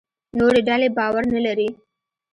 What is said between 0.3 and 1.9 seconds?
نورې ډلې باور نه لري.